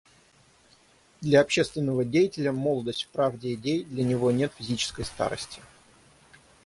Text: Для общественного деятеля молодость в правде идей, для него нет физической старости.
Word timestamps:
Для 1.21 1.41
общественного 1.41 2.03
деятеля 2.03 2.51
молодость 2.51 3.03
в 3.03 3.09
правде 3.09 3.53
идей, 3.53 3.83
для 3.83 4.03
него 4.03 4.31
нет 4.31 4.51
физической 4.57 5.05
старости. 5.05 5.61